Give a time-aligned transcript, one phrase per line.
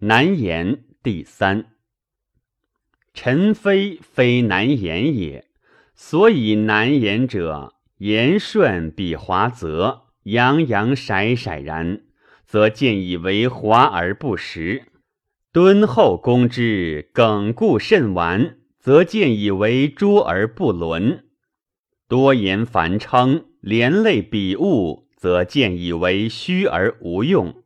[0.00, 1.72] 难言第三。
[3.12, 5.46] 臣非非难言也，
[5.96, 12.02] 所以难言者，言顺比华泽，洋洋洒洒然，
[12.46, 14.84] 则见以为华而不实；
[15.52, 21.24] 敦厚公之，耿固甚完，则见以为拙而不伦；
[22.06, 27.64] 多言繁称，连累比物，则见以为虚而无用。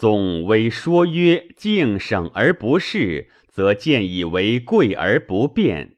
[0.00, 5.88] 总微说曰敬省而不恃，则见以为贵而不变；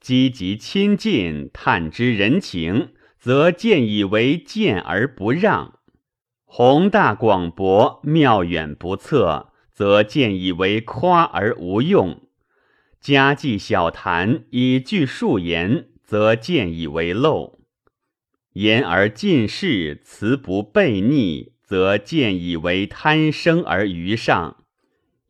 [0.00, 5.74] 积极亲近，探知人情，则见以为见而不让；
[6.46, 12.22] 宏大广博，妙远不测，则见以为夸而无用；
[13.02, 17.58] 家计小谈，以具数言，则见以为漏；
[18.54, 21.55] 言而尽事，辞不悖逆。
[21.66, 24.64] 则见以为贪生而于上，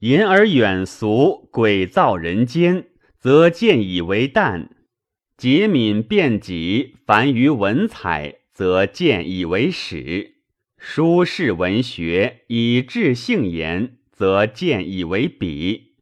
[0.00, 4.68] 淫而远俗，诡造人间，则见以为淡；
[5.38, 10.34] 节敏辩己，凡于文采，则见以为史；
[10.76, 15.94] 书释文学，以治性言，则见以为笔；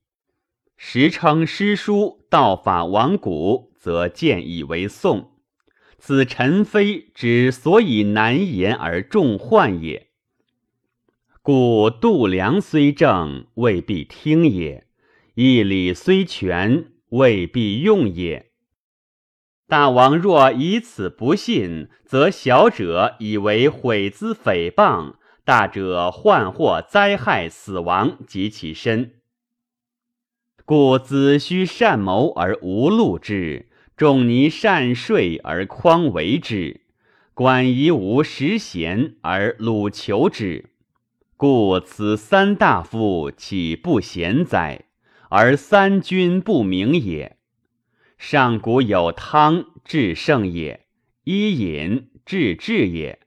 [0.76, 5.30] 时称诗书道法王古，则见以为宋。
[5.96, 10.03] 此陈非之所以难言而众患也。
[11.46, 14.84] 故度量虽正，未必听也；
[15.34, 18.50] 义理虽全，未必用也。
[19.68, 29.16] 大王若以此不信，则小者以为毁资诽谤，大者患祸灾害死亡及其身。
[30.64, 36.80] 故子虚善谋而无禄之，仲尼善税而匡为之，
[37.34, 40.70] 管夷无实贤而鲁求之。
[41.36, 44.84] 故此三大夫岂不贤哉？
[45.30, 47.38] 而三君不明也。
[48.16, 50.86] 上古有汤治圣也，
[51.24, 53.18] 伊尹治治也。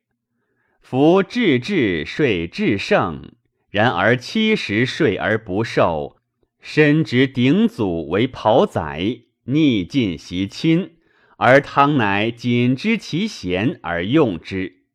[0.79, 3.33] 夫治治税治圣，
[3.69, 6.15] 然而七十税而不受，
[6.61, 10.95] 身执鼎祖为袍宰，逆尽袭亲，
[11.35, 14.85] 而汤乃仅知其贤而用之。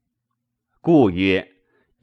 [0.81, 1.52] 故曰。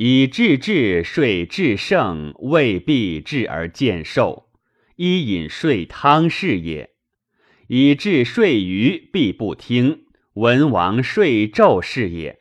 [0.02, 4.46] 以至治税治圣，未必治而见寿；
[4.96, 6.92] 伊尹税汤是也。
[7.68, 10.06] 以治税余，必不听；
[10.36, 12.40] 文王税纣是也。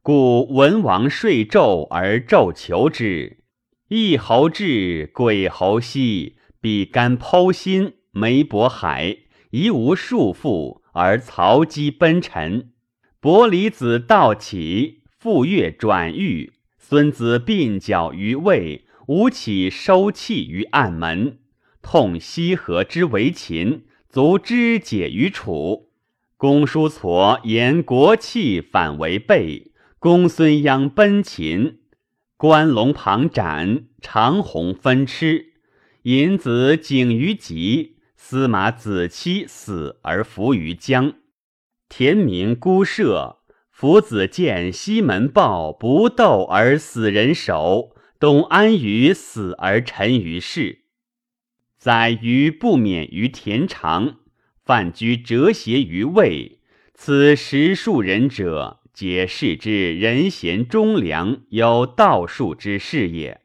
[0.00, 3.42] 故文王税纣而纣求之，
[3.88, 9.18] 一侯至，鬼侯息，比干剖心，眉薄海，
[9.50, 12.72] 夷无束缚，而曹姬奔陈，
[13.20, 14.99] 伯离子道起。
[15.22, 21.40] 傅说转狱，孙子鬓角于魏，吴起收气于暗门，
[21.82, 25.90] 痛西河之为秦，卒肢解于楚。
[26.38, 31.80] 公叔痤言国器反为备，公孙鞅奔秦，
[32.38, 35.52] 关龙庞斩，长虹分吃，
[36.04, 41.12] 尹子景于疾，司马子期死而伏于江，
[41.90, 43.39] 田明孤舍。
[43.80, 50.80] 夫子见西门豹不斗而死人首，董安于死而沉于世。
[51.78, 54.16] 宰于不免于田常，
[54.62, 56.60] 范居哲邪于魏。
[56.92, 63.40] 此十数人者，皆是之人贤忠良，有道术之士也。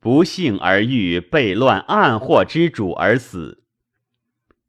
[0.00, 3.62] 不幸而遇悖乱暗祸之主而死。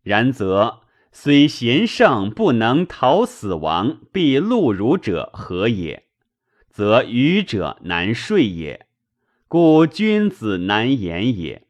[0.03, 0.81] 然则。
[1.12, 6.03] 虽贤圣不能逃死亡，必戮辱者何也？
[6.70, 8.86] 则愚者难睡也。
[9.48, 11.64] 故君子难言也。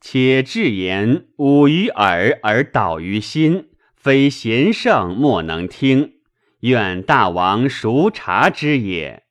[0.00, 6.14] 且至言舞于耳而导于心，非贤圣莫能听。
[6.60, 9.24] 愿大王熟察之也。